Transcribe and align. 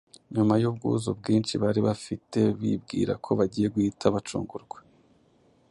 Nyuma 0.35 0.53
y’ubwuzu 0.61 1.09
bwinshi 1.19 1.53
bari 1.63 1.79
bafite 1.87 2.39
bibwira 2.59 3.13
ko 3.23 3.29
bagiye 3.39 3.67
guhita 3.73 4.05
bacungurwa, 4.15 4.77